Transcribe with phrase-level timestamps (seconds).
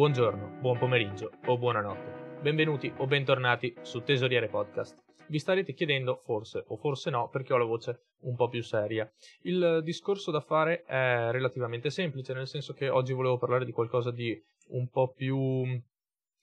[0.00, 2.38] Buongiorno, buon pomeriggio o buonanotte.
[2.40, 5.04] Benvenuti o bentornati su Tesoriere Podcast.
[5.28, 9.06] Vi starete chiedendo, forse o forse no, perché ho la voce un po' più seria.
[9.42, 14.10] Il discorso da fare è relativamente semplice, nel senso che oggi volevo parlare di qualcosa
[14.10, 15.38] di un po' più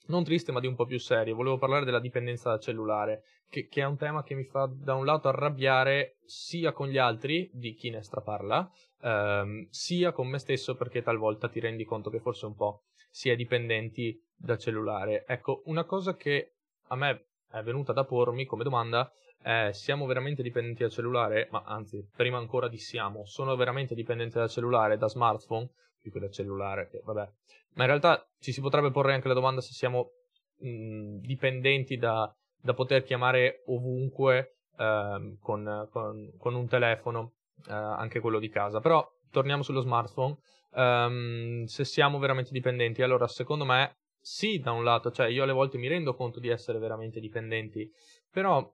[0.06, 3.68] non triste ma di un po' più serio, volevo parlare della dipendenza da cellulare, che,
[3.68, 7.50] che, è un tema che mi fa da un lato arrabbiare sia con gli altri,
[7.52, 8.72] di chi ne straparla,
[9.02, 12.84] ehm, sia con me stesso perché talvolta ti rendi conto che forse un po'
[13.18, 15.26] si è dipendenti da cellulare.
[15.26, 16.58] Ecco, una cosa che
[16.90, 21.48] a me è venuta da pormi come domanda è siamo veramente dipendenti dal cellulare?
[21.50, 25.68] Ma anzi, prima ancora di siamo, sono veramente dipendenti dal cellulare, da smartphone?
[26.00, 27.28] Più che da cellulare, che vabbè.
[27.74, 30.12] Ma in realtà ci si potrebbe porre anche la domanda se siamo
[30.60, 32.32] mh, dipendenti da,
[32.62, 37.34] da, poter chiamare ovunque eh, con, con, con, un telefono,
[37.68, 38.80] eh, anche quello di casa.
[38.80, 40.38] Però torniamo sullo smartphone.
[40.78, 45.52] Um, se siamo veramente dipendenti, allora secondo me sì, da un lato, cioè io alle
[45.52, 47.90] volte mi rendo conto di essere veramente dipendenti,
[48.30, 48.72] però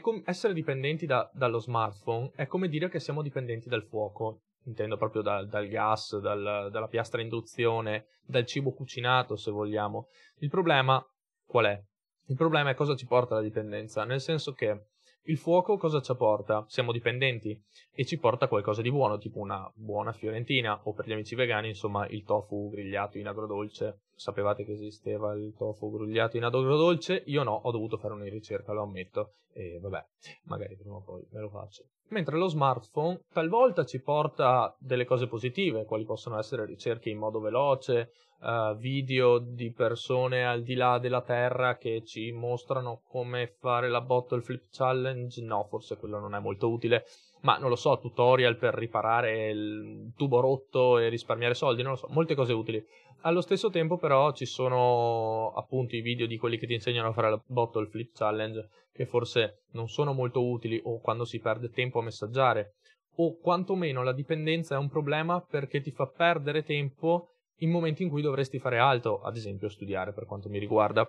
[0.00, 4.96] com- essere dipendenti da- dallo smartphone è come dire che siamo dipendenti dal fuoco, intendo
[4.96, 10.08] proprio da- dal gas, dal- dalla piastra induzione, dal cibo cucinato se vogliamo.
[10.38, 11.04] Il problema
[11.44, 11.82] qual è?
[12.28, 14.86] Il problema è cosa ci porta alla dipendenza, nel senso che
[15.26, 16.64] il fuoco cosa ci porta?
[16.66, 17.60] Siamo dipendenti
[17.92, 21.68] e ci porta qualcosa di buono, tipo una buona fiorentina o per gli amici vegani,
[21.68, 24.00] insomma, il tofu grigliato in agrodolce.
[24.22, 27.24] Sapevate che esisteva il tofu grigliato in agrodolce?
[27.26, 30.00] Io no, ho dovuto fare una ricerca, lo ammetto, e vabbè,
[30.44, 31.86] magari prima o poi me lo faccio.
[32.10, 37.40] Mentre lo smartphone talvolta ci porta delle cose positive, quali possono essere ricerche in modo
[37.40, 38.12] veloce,
[38.42, 44.02] uh, video di persone al di là della terra che ci mostrano come fare la
[44.02, 45.42] bottle flip challenge.
[45.42, 47.06] No, forse quello non è molto utile,
[47.42, 51.96] ma non lo so, tutorial per riparare il tubo rotto e risparmiare soldi, non lo
[51.96, 52.84] so, molte cose utili.
[53.22, 57.12] Allo stesso tempo però ci sono appunto i video di quelli che ti insegnano a
[57.12, 61.70] fare la bottle flip challenge che forse non sono molto utili o quando si perde
[61.70, 62.74] tempo a messaggiare
[63.16, 67.28] o quantomeno la dipendenza è un problema perché ti fa perdere tempo
[67.58, 71.08] in momenti in cui dovresti fare altro, ad esempio studiare per quanto mi riguarda.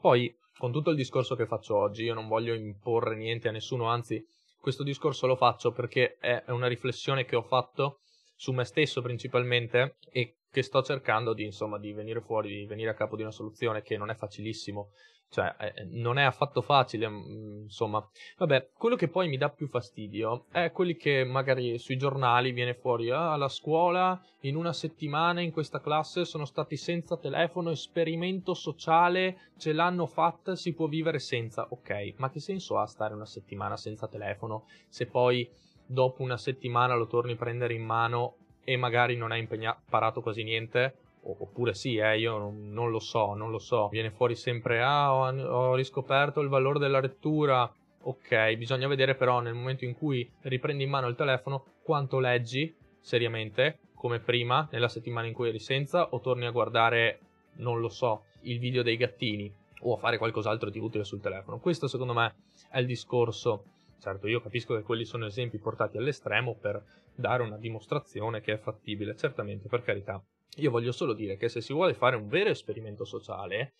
[0.00, 3.84] Poi, con tutto il discorso che faccio oggi, io non voglio imporre niente a nessuno,
[3.86, 4.24] anzi,
[4.68, 8.00] questo discorso lo faccio perché è una riflessione che ho fatto
[8.34, 12.90] su me stesso principalmente e che sto cercando di, insomma, di venire fuori, di venire
[12.90, 14.90] a capo di una soluzione che non è facilissimo
[15.30, 18.06] cioè eh, non è affatto facile, mm, insomma.
[18.38, 22.74] Vabbè, quello che poi mi dà più fastidio è quelli che magari sui giornali viene
[22.74, 28.54] fuori, ah, alla scuola in una settimana in questa classe sono stati senza telefono, esperimento
[28.54, 31.66] sociale, ce l'hanno fatta, si può vivere senza.
[31.70, 35.48] Ok, ma che senso ha stare una settimana senza telefono se poi
[35.84, 40.42] dopo una settimana lo torni a prendere in mano e magari non hai imparato quasi
[40.42, 41.07] niente?
[41.22, 43.88] Oppure sì, eh, io non, lo so, non lo so.
[43.88, 47.70] Viene fuori sempre, ah, ho, ho riscoperto il valore della lettura.
[48.02, 52.74] Ok, bisogna vedere però nel momento in cui riprendi in mano il telefono quanto leggi
[53.00, 57.18] seriamente, come prima, nella settimana in cui eri senza, o torni a guardare,
[57.56, 61.58] non lo so, il video dei gattini o a fare qualcos'altro di utile sul telefono.
[61.58, 62.34] Questo secondo me
[62.70, 63.64] è il discorso.
[64.00, 66.82] Certo, io capisco che quelli sono esempi portati all'estremo per
[67.14, 70.22] dare una dimostrazione che è fattibile, certamente, per carità.
[70.56, 73.74] Io voglio solo dire che se si vuole fare un vero esperimento sociale,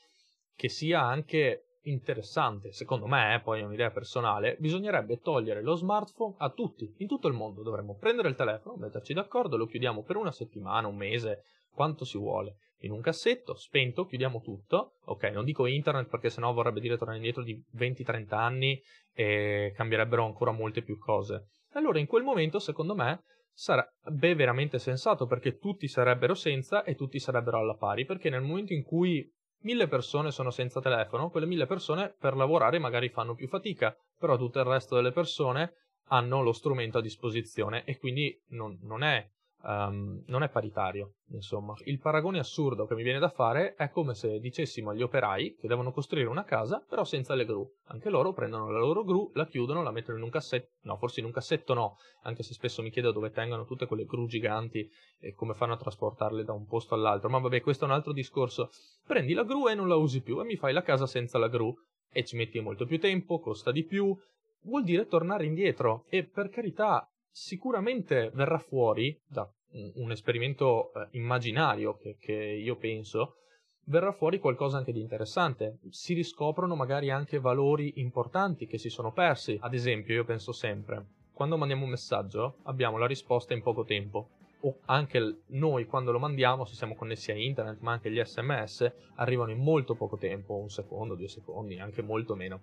[0.54, 6.34] che sia anche interessante, secondo me, eh, poi è un'idea personale, bisognerebbe togliere lo smartphone
[6.38, 7.62] a tutti, in tutto il mondo.
[7.62, 11.42] Dovremmo prendere il telefono, metterci d'accordo, lo chiudiamo per una settimana, un mese,
[11.72, 14.94] quanto si vuole, in un cassetto, spento, chiudiamo tutto.
[15.06, 18.80] Ok, non dico internet perché sennò vorrebbe dire tornare indietro di 20-30 anni
[19.12, 21.48] e cambierebbero ancora molte più cose.
[21.72, 23.22] Allora in quel momento, secondo me,
[23.58, 28.72] sarebbe veramente sensato perché tutti sarebbero senza e tutti sarebbero alla pari, perché nel momento
[28.72, 29.28] in cui
[29.62, 34.36] mille persone sono senza telefono, quelle mille persone per lavorare magari fanno più fatica, però
[34.36, 35.72] tutto il resto delle persone
[36.10, 39.28] hanno lo strumento a disposizione e quindi non, non è
[39.62, 41.74] um, non è paritario, insomma.
[41.84, 45.68] Il paragone assurdo che mi viene da fare è come se dicessimo agli operai che
[45.68, 47.68] devono costruire una casa, però senza le gru.
[47.86, 51.20] Anche loro prendono la loro gru, la chiudono, la mettono in un cassetto, no, forse
[51.20, 54.88] in un cassetto no, anche se spesso mi chiedo dove tengano tutte quelle gru giganti
[55.18, 57.28] e come fanno a trasportarle da un posto all'altro.
[57.28, 58.70] Ma vabbè, questo è un altro discorso.
[59.06, 61.48] Prendi la gru e non la usi più e mi fai la casa senza la
[61.48, 61.74] gru
[62.10, 64.16] e ci metti molto più tempo, costa di più,
[64.62, 71.96] vuol dire tornare indietro e per carità sicuramente verrà fuori da un esperimento eh, immaginario
[71.96, 73.36] che, che io penso,
[73.84, 75.78] verrà fuori qualcosa anche di interessante.
[75.90, 79.58] Si riscoprono magari anche valori importanti che si sono persi.
[79.60, 84.30] Ad esempio, io penso sempre, quando mandiamo un messaggio abbiamo la risposta in poco tempo.
[84.62, 88.92] o anche noi quando lo mandiamo, se siamo connessi a internet, ma anche gli sms,
[89.14, 92.62] arrivano in molto poco tempo, un secondo, due secondi, anche molto meno.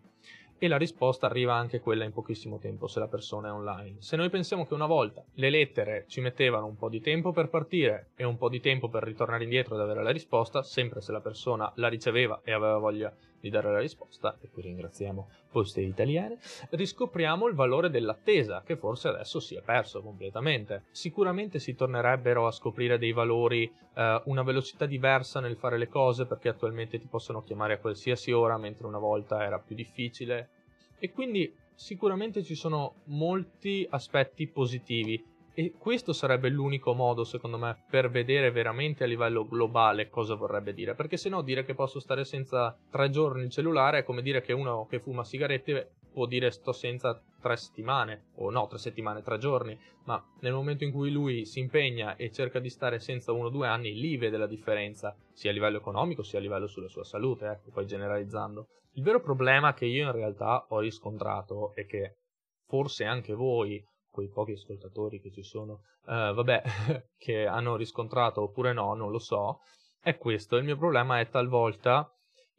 [0.58, 3.98] E la risposta arriva anche quella in pochissimo tempo se la persona è online.
[4.00, 7.50] Se noi pensiamo che una volta le lettere ci mettevano un po' di tempo per
[7.50, 11.12] partire e un po' di tempo per ritornare indietro ed avere la risposta, sempre se
[11.12, 13.14] la persona la riceveva e aveva voglia
[13.46, 16.40] di dare la risposta, e qui ringraziamo Poste Italiane,
[16.72, 20.86] riscopriamo il valore dell'attesa, che forse adesso si è perso completamente.
[20.90, 26.26] Sicuramente si tornerebbero a scoprire dei valori, eh, una velocità diversa nel fare le cose,
[26.26, 30.50] perché attualmente ti possono chiamare a qualsiasi ora, mentre una volta era più difficile.
[30.98, 35.24] E quindi sicuramente ci sono molti aspetti positivi
[35.56, 40.74] e questo sarebbe l'unico modo, secondo me, per vedere veramente a livello globale cosa vorrebbe
[40.74, 40.96] dire.
[40.96, 44.42] Perché se no dire che posso stare senza tre giorni il cellulare è come dire
[44.42, 49.22] che uno che fuma sigarette può dire sto senza tre settimane, o no, tre settimane,
[49.22, 53.32] tre giorni, ma nel momento in cui lui si impegna e cerca di stare senza
[53.32, 56.68] uno o due anni, lì vede la differenza, sia a livello economico sia a livello
[56.68, 58.68] sulla sua salute, ecco, poi generalizzando.
[58.94, 62.16] Il vero problema che io in realtà ho riscontrato è che
[62.66, 63.82] forse anche voi
[64.16, 66.64] quei pochi ascoltatori che ci sono, eh, vabbè,
[67.20, 69.60] che hanno riscontrato oppure no, non lo so,
[70.00, 70.56] è questo.
[70.56, 72.10] Il mio problema è talvolta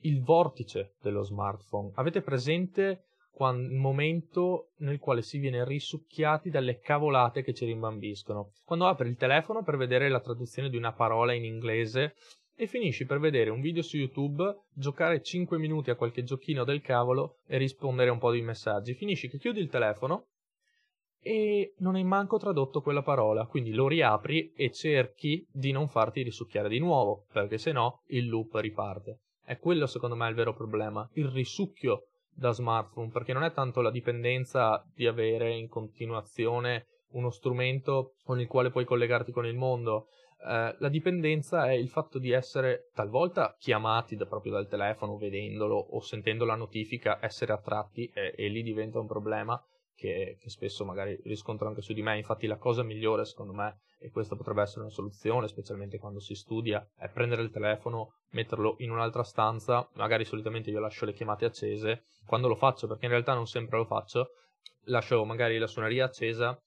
[0.01, 1.93] il vortice dello smartphone.
[1.95, 3.05] Avete presente
[3.39, 8.53] il momento nel quale si viene risucchiati dalle cavolate che ci rimbambiscono?
[8.65, 12.17] Quando apri il telefono per vedere la traduzione di una parola in inglese
[12.55, 14.43] e finisci per vedere un video su YouTube,
[14.75, 18.95] giocare 5 minuti a qualche giochino del cavolo e rispondere a un po' di messaggi.
[18.95, 20.29] Finisci che chiudi il telefono
[21.27, 26.23] e non hai manco tradotto quella parola, quindi lo riapri e cerchi di non farti
[26.23, 29.23] risucchiare di nuovo, perché se no il loop riparte.
[29.45, 33.81] È quello secondo me il vero problema, il risucchio da smartphone, perché non è tanto
[33.81, 39.57] la dipendenza di avere in continuazione uno strumento con il quale puoi collegarti con il
[39.57, 40.07] mondo.
[40.49, 45.77] Eh, la dipendenza è il fatto di essere talvolta chiamati da, proprio dal telefono, vedendolo
[45.77, 49.61] o sentendo la notifica, essere attratti e, e lì diventa un problema
[49.97, 52.17] che, che, spesso magari riscontro anche su di me.
[52.17, 56.35] Infatti, la cosa migliore, secondo me, e questa potrebbe essere una soluzione, specialmente quando si
[56.35, 59.89] studia, è prendere il telefono, metterlo in un'altra stanza.
[59.95, 62.05] Magari solitamente io lascio le chiamate accese.
[62.27, 64.31] Quando lo faccio, perché in realtà non sempre lo faccio,
[64.85, 66.61] lascio magari la suoneria accesa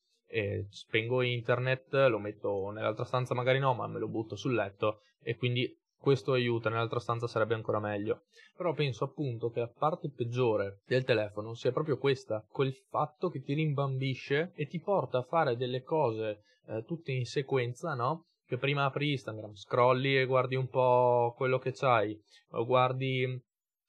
[0.69, 5.35] spengo internet, lo metto nell'altra stanza, magari no, ma me lo butto sul letto e
[5.35, 8.23] quindi questo aiuta, nell'altra stanza sarebbe ancora meglio.
[8.55, 13.41] Però penso appunto che la parte peggiore del telefono sia proprio questa, quel fatto che
[13.41, 18.27] ti rimbambisce e ti porta a fare delle cose eh, tutte in sequenza, no?
[18.45, 22.19] Che prima apri Instagram, scrolli e guardi un po' quello che c'hai,
[22.51, 23.39] o guardi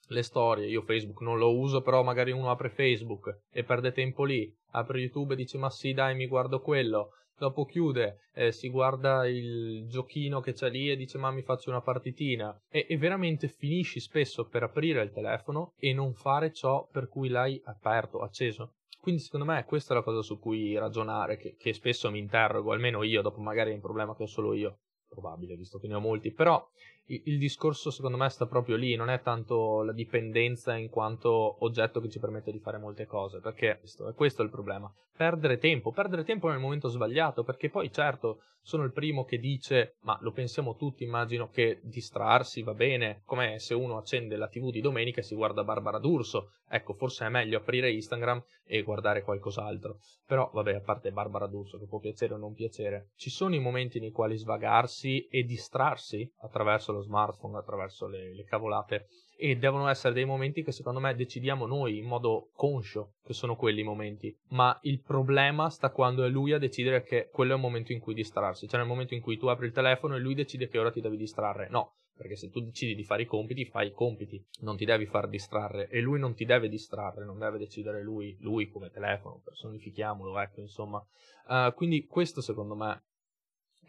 [0.09, 0.67] le storie.
[0.67, 5.01] Io Facebook non lo uso, però magari uno apre Facebook e perde tempo lì, apre
[5.01, 9.87] YouTube e dice ma sì dai mi guardo quello dopo chiude, eh, si guarda il
[9.89, 12.55] giochino che c'è lì e dice ma mi faccio una partitina.
[12.69, 17.31] E, e, veramente finisci spesso per aprire il telefono e non fare ciò per cui
[17.31, 18.75] l'hai aperto, acceso.
[19.01, 22.73] Quindi secondo me questa è la cosa su cui ragionare, che, che spesso mi interrogo,
[22.73, 25.95] almeno io, dopo magari è un problema che ho solo io, probabile visto che ne
[25.95, 26.63] ho molti, però
[27.11, 32.01] il, discorso secondo me sta proprio lì, non è tanto la dipendenza in quanto oggetto
[32.01, 34.93] che ci permette di fare molte cose, perché questo, è questo il problema.
[35.17, 39.97] Perdere tempo, perdere tempo nel momento sbagliato, perché poi certo sono il primo che dice,
[40.03, 44.71] ma lo pensiamo tutti, immagino che distrarsi va bene, come se uno accende la tv
[44.71, 49.23] di domenica e si guarda Barbara D'Urso, ecco, forse è meglio aprire Instagram e guardare
[49.23, 49.99] qualcos'altro.
[50.27, 53.61] Però, vabbè, a parte Barbara D'Urso, che può piacere o non piacere, ci sono i
[53.61, 59.07] momenti nei quali svagarsi e distrarsi attraverso lo smartphone, attraverso le, le cavolate.
[59.37, 63.57] E devono essere dei momenti che secondo me decidiamo noi in modo conscio che sono
[63.57, 67.55] quelli i momenti, ma il problema sta quando è lui a decidere che quello è
[67.55, 70.19] un momento in cui distrarsi, cioè nel momento in cui tu apri il telefono e
[70.19, 73.25] lui decide che ora ti devi distrarre, no, perché se tu decidi di fare i
[73.25, 75.89] compiti, fai i compiti, non ti devi far distrarre.
[75.89, 80.61] E lui non ti deve distrarre, non deve decidere lui, lui come telefono, personifichiamolo, ecco,
[80.61, 81.03] insomma.
[81.47, 83.05] Uh, quindi questo secondo me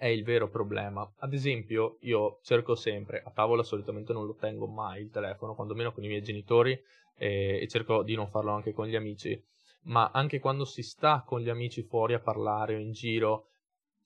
[0.02, 1.08] è il vero problema.
[1.20, 5.76] Ad esempio, io cerco sempre, a tavola solitamente non lo tengo mai il telefono, quando
[5.76, 6.72] meno con i miei genitori
[7.16, 9.40] e, e cerco di non farlo anche con gli amici,
[9.84, 13.50] ma anche quando si sta con gli amici fuori a parlare o in giro,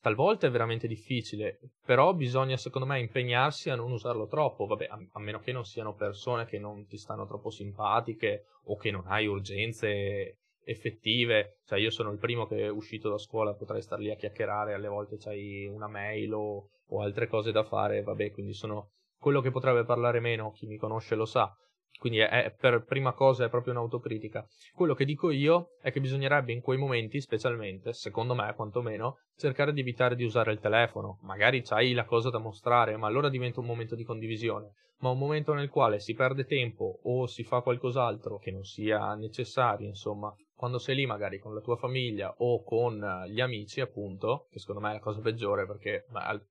[0.01, 4.99] talvolta è veramente difficile, però bisogna secondo me impegnarsi a non usarlo troppo, vabbè, a,
[5.13, 9.05] a, meno che non siano persone che non ti stanno troppo simpatiche o che non
[9.07, 13.99] hai urgenze effettive, cioè io sono il primo che è uscito da scuola, potrei star
[13.99, 18.31] lì a chiacchierare, alle volte c'hai una mail o, o altre cose da fare, vabbè,
[18.31, 21.55] quindi sono quello che potrebbe parlare meno, chi mi conosce lo sa,
[21.97, 24.45] Quindi è, è, per prima cosa è proprio un'autocritica.
[24.73, 29.71] Quello che dico io è che bisognerebbe in quei momenti, specialmente, secondo me quantomeno, cercare
[29.73, 31.19] di evitare di usare il telefono.
[31.21, 34.73] Magari c'hai la cosa da mostrare, ma allora diventa un momento di condivisione.
[34.99, 39.13] Ma un momento nel quale si perde tempo o si fa qualcos'altro che non sia
[39.15, 44.47] necessario, insomma, quando sei lì magari con la tua famiglia o con gli amici, appunto,
[44.49, 46.41] che secondo me è la cosa peggiore perché beh,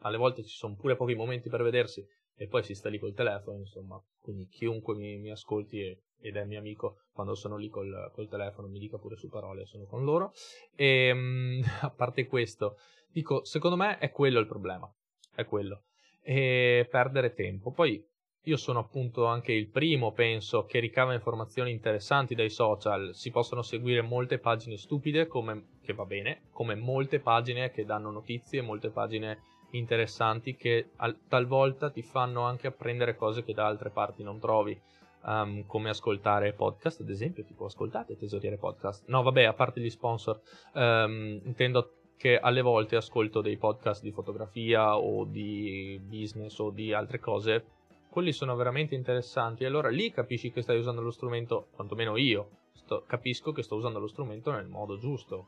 [0.00, 2.04] alle volte ci sono pure pochi momenti per vedersi
[2.34, 4.02] e poi si sta lì col telefono, insomma.
[4.18, 8.28] Quindi chiunque mi, mi ascolti e, ed è mio amico, quando sono lì col, col,
[8.28, 10.32] telefono mi dica pure su parole, sono con loro.
[10.74, 12.78] E ehm, a parte questo,
[13.10, 14.92] dico, secondo me è quello il problema,
[15.34, 15.84] è quello.
[16.20, 17.70] E perdere tempo.
[17.70, 18.04] Poi
[18.44, 23.14] io sono appunto anche il primo, penso, che ricava informazioni interessanti dai social.
[23.14, 28.10] Si possono seguire molte pagine stupide, come, che va bene, come molte pagine che danno
[28.10, 29.38] notizie, molte pagine
[29.70, 34.78] interessanti che al, talvolta ti fanno anche apprendere cose che da altre parti non trovi.
[35.24, 39.04] Um, come ascoltare podcast, ad esempio, tipo ascoltate Tesoriere Podcast.
[39.06, 40.40] No, vabbè, a parte gli sponsor,
[40.72, 46.92] um, intendo che alle volte ascolto dei podcast di fotografia o di business o di
[46.92, 47.64] altre cose.
[48.12, 49.64] Quelli sono veramente interessanti.
[49.64, 53.98] Allora lì capisci che stai usando lo strumento, quantomeno io, sto, capisco che sto usando
[53.98, 55.46] lo strumento nel modo giusto.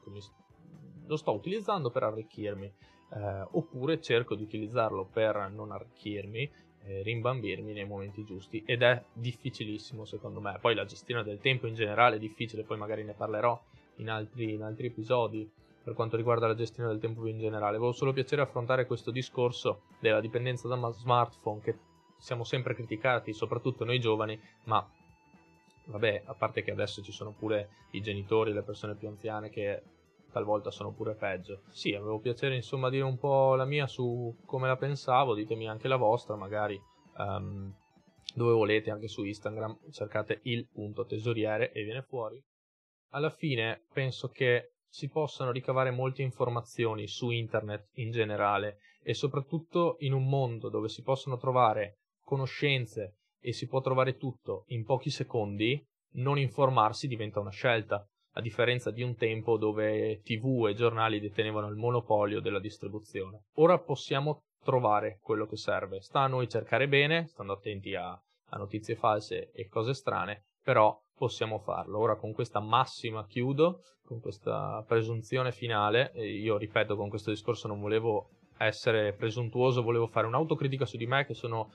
[1.07, 6.51] Lo sto utilizzando per arricchirmi eh, oppure cerco di utilizzarlo per non arricchirmi,
[6.85, 10.57] eh, rimbambirmi nei momenti giusti ed è difficilissimo secondo me.
[10.59, 13.63] Poi la gestione del tempo in generale è difficile, poi magari ne parlerò
[13.97, 15.47] in altri, in altri episodi
[15.83, 17.77] per quanto riguarda la gestione del tempo in generale.
[17.77, 23.85] Avevo solo piacere affrontare questo discorso della dipendenza da smartphone che siamo sempre criticati, soprattutto
[23.85, 24.87] noi giovani, ma
[25.87, 29.83] vabbè, a parte che adesso ci sono pure i genitori, le persone più anziane che
[30.33, 31.63] talvolta sono pure peggio.
[31.71, 35.89] Sì, avevo piacere insomma dire un po' la mia su come la pensavo, ditemi anche
[35.89, 36.81] la vostra, magari
[37.19, 37.73] um,
[38.35, 42.43] dove volete, anche su Instagram, cercate il punto tesoriere e viene fuori.
[43.11, 49.97] Alla fine penso che si possano ricavare molte informazioni su internet in generale e soprattutto
[50.01, 55.11] in un mondo dove si possono trovare conoscenze e si può trovare tutto in pochi
[55.11, 58.05] secondi, non informarsi diventa una scelta
[58.37, 63.45] a differenza di un tempo dove tv e giornali detenevano il monopolio della distribuzione.
[63.57, 68.57] Ora possiamo trovare quello che serve, sta a noi cercare bene, stando attenti a, a
[68.57, 71.99] notizie false e cose strane, però possiamo farlo.
[71.99, 77.81] Ora con questa massima chiudo, con questa presunzione finale, io ripeto con questo discorso non
[77.81, 81.73] volevo essere presuntuoso, volevo fare un'autocritica su di me che sono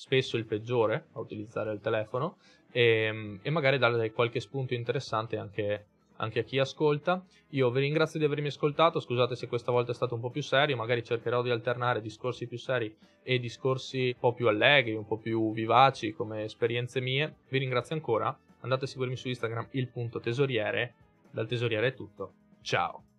[0.00, 2.38] spesso il peggiore a utilizzare il telefono
[2.72, 5.84] e, e magari dare qualche spunto interessante anche,
[6.16, 7.22] anche, a chi ascolta.
[7.50, 10.40] Io vi ringrazio di avermi ascoltato, scusate se questa volta è stato un po' più
[10.40, 15.06] serio, magari cercherò di alternare discorsi più seri e discorsi un po' più allegri, un
[15.06, 17.34] po' più vivaci come esperienze mie.
[17.50, 20.94] Vi ringrazio ancora, andate a seguirmi su Instagram il punto tesoriere,
[21.30, 23.09] dal tesoriere è tutto, ciao!